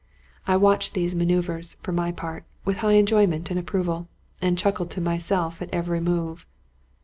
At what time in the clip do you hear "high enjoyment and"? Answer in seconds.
2.77-3.59